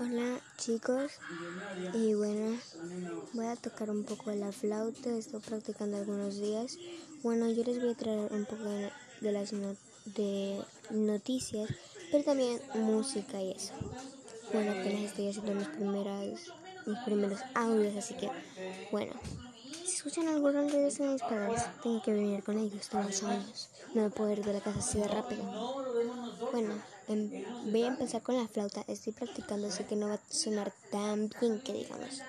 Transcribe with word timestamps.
Hola 0.00 0.40
chicos 0.56 1.10
y 1.92 2.14
bueno 2.14 2.56
voy 3.32 3.46
a 3.46 3.56
tocar 3.56 3.90
un 3.90 4.04
poco 4.04 4.30
la 4.30 4.52
flauta, 4.52 5.10
estoy 5.10 5.40
practicando 5.40 5.96
algunos 5.96 6.40
días. 6.40 6.78
Bueno 7.24 7.50
yo 7.50 7.64
les 7.64 7.80
voy 7.80 7.90
a 7.90 7.94
traer 7.96 8.32
un 8.32 8.44
poco 8.44 8.62
de, 8.62 8.92
las 9.32 9.52
de 10.04 10.62
noticias, 10.90 11.68
pero 12.12 12.22
también 12.22 12.60
música 12.74 13.42
y 13.42 13.50
eso. 13.50 13.74
Bueno 14.52 14.70
apenas 14.70 15.02
estoy 15.02 15.30
haciendo 15.30 15.54
mis 15.54 15.68
primeras 15.68 16.52
mis 16.86 16.98
primeros 17.00 17.40
audios, 17.54 17.96
así 17.96 18.14
que 18.14 18.30
bueno. 18.92 19.14
Si 19.98 20.06
escuchan 20.06 20.28
algo 20.32 20.52
son 20.92 21.12
mis 21.12 21.22
padres, 21.22 21.60
tengo 21.82 22.00
que 22.00 22.12
venir 22.12 22.44
con 22.44 22.56
ellos, 22.56 22.88
tengo 22.88 23.08
años. 23.32 23.68
No 23.94 24.02
me 24.02 24.10
puedo 24.10 24.30
ir 24.30 24.44
de 24.44 24.52
la 24.52 24.60
casa 24.60 24.78
así 24.78 25.00
de 25.00 25.08
rápido. 25.08 25.42
Bueno, 26.52 26.80
em, 27.08 27.44
voy 27.72 27.82
a 27.82 27.88
empezar 27.88 28.22
con 28.22 28.36
la 28.36 28.46
flauta. 28.46 28.84
Estoy 28.86 29.12
practicando, 29.12 29.66
así 29.66 29.82
que 29.82 29.96
no 29.96 30.06
va 30.06 30.14
a 30.14 30.20
sonar 30.30 30.72
tan 30.92 31.28
bien 31.40 31.60
que 31.62 31.72
digamos. 31.72 32.22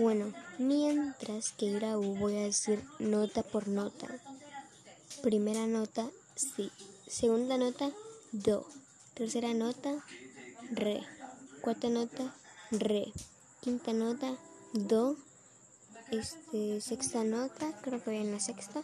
Bueno, 0.00 0.34
mientras 0.58 1.52
que 1.52 1.70
grabo 1.70 2.02
voy 2.02 2.36
a 2.36 2.42
decir 2.42 2.82
nota 2.98 3.44
por 3.44 3.68
nota. 3.68 4.08
Primera 5.22 5.68
nota, 5.68 6.10
sí. 6.34 6.72
Segunda 7.06 7.58
nota, 7.58 7.92
do. 8.32 8.66
Tercera 9.14 9.54
nota, 9.54 10.04
re. 10.72 11.00
Cuarta 11.60 11.88
nota, 11.90 12.34
re. 12.72 13.12
Quinta 13.60 13.92
nota, 13.92 14.36
do. 14.72 15.16
Este, 16.10 16.80
sexta 16.80 17.24
nota, 17.24 17.72
creo 17.82 18.02
que 18.02 18.10
voy 18.10 18.20
en 18.20 18.32
la 18.32 18.40
sexta, 18.40 18.82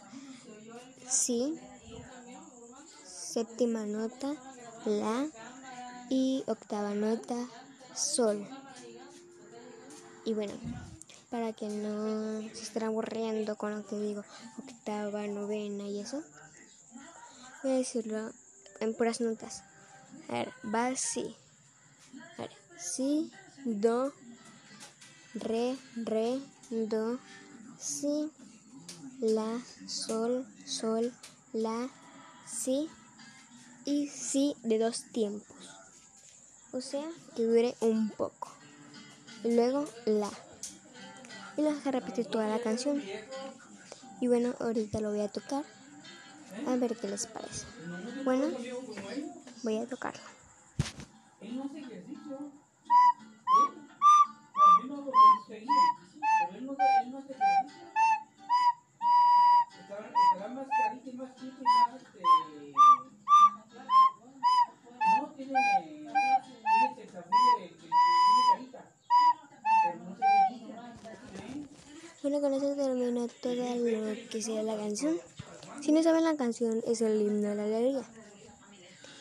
sí. 1.07 1.57
Séptima 3.05 3.85
nota, 3.85 4.35
la 4.85 5.27
y 6.09 6.43
octava 6.47 6.93
nota 6.93 7.35
sol. 7.95 8.47
Y 10.25 10.33
bueno, 10.33 10.53
para 11.29 11.53
que 11.53 11.67
no 11.67 12.41
se 12.53 12.63
estén 12.63 12.83
aburriendo 12.83 13.55
con 13.55 13.75
lo 13.75 13.85
que 13.85 13.99
digo, 13.99 14.23
octava, 14.59 15.25
novena 15.27 15.87
y 15.87 15.99
eso, 15.99 16.23
voy 17.63 17.71
a 17.71 17.75
decirlo 17.75 18.31
en 18.79 18.93
puras 18.93 19.21
notas. 19.21 19.63
A 20.29 20.33
ver, 20.33 20.53
va 20.73 20.87
así. 20.87 21.35
Si, 22.77 23.31
do, 23.65 24.11
re, 25.33 25.77
re, 25.95 26.39
do, 26.73 27.19
si, 27.79 28.31
la, 29.19 29.61
sol, 29.87 30.45
sol, 30.65 31.13
la, 31.53 31.89
si 32.45 32.89
y 33.85 34.07
si 34.07 34.55
de 34.63 34.79
dos 34.79 35.03
tiempos. 35.11 35.57
O 36.71 36.81
sea, 36.81 37.05
que 37.35 37.43
dure 37.43 37.75
un 37.81 38.09
poco. 38.09 38.51
Y 39.43 39.55
luego 39.55 39.85
la. 40.05 40.29
Y 41.57 41.61
lo 41.61 41.73
deja 41.73 41.91
repetir 41.91 42.25
toda 42.25 42.47
la 42.47 42.59
canción. 42.59 43.01
Y 44.21 44.27
bueno, 44.27 44.55
ahorita 44.59 44.99
lo 45.01 45.11
voy 45.11 45.21
a 45.21 45.27
tocar. 45.27 45.63
A 46.67 46.75
ver 46.75 46.95
qué 46.95 47.07
les 47.07 47.27
parece. 47.27 47.65
Bueno, 48.23 48.47
voy 49.63 49.77
a 49.77 49.85
tocarlo. 49.85 50.23
Bueno, 72.23 72.39
con 72.39 72.53
eso 72.53 72.73
termino 72.73 73.27
todo 73.41 73.53
lo 73.53 74.15
que 74.29 74.41
sea 74.41 74.63
la 74.63 74.77
canción. 74.77 75.19
Si 75.81 75.91
no 75.91 76.01
saben 76.01 76.23
la 76.23 76.37
canción, 76.37 76.81
es 76.87 77.01
el 77.01 77.19
himno 77.19 77.49
de 77.49 77.55
la 77.55 77.65
alegría. 77.65 78.03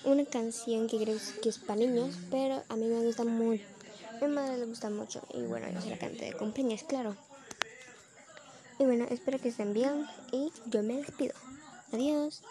Una 0.04 0.24
canción 0.24 0.86
que 0.86 0.98
creo 1.02 1.18
que 1.42 1.48
es 1.48 1.58
para 1.58 1.80
niños, 1.80 2.14
pero 2.30 2.62
a 2.68 2.76
mí 2.76 2.86
me 2.86 3.04
gusta 3.04 3.24
mucho. 3.24 3.64
A 4.20 4.24
mi 4.24 4.32
madre 4.32 4.56
le 4.56 4.66
gusta 4.66 4.88
mucho. 4.88 5.20
Y 5.34 5.42
bueno, 5.42 5.66
yo 5.74 5.80
se 5.80 5.90
la 5.90 5.98
canté 5.98 6.26
de 6.26 6.32
cumpleaños, 6.34 6.84
claro. 6.84 7.16
Y 8.78 8.84
bueno, 8.84 9.04
espero 9.10 9.40
que 9.40 9.48
estén 9.48 9.74
bien 9.74 10.06
y 10.30 10.52
yo 10.66 10.84
me 10.84 10.98
despido. 10.98 11.34
Adiós. 11.90 12.44